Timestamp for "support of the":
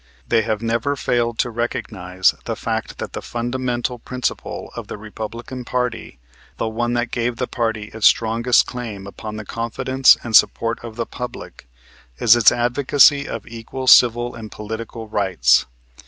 10.35-11.05